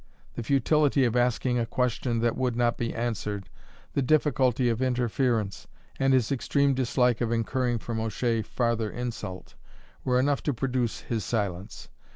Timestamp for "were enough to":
10.03-10.55